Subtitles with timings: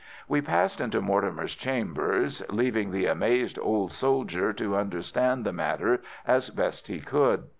[0.27, 6.87] We passed into Mortimer's chambers, leaving the amazed old soldier to understand matters as best
[6.87, 7.43] he could.